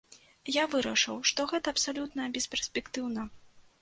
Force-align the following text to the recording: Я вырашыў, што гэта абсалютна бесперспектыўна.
Я 0.53 0.61
вырашыў, 0.71 1.19
што 1.31 1.45
гэта 1.53 1.67
абсалютна 1.75 2.29
бесперспектыўна. 2.39 3.21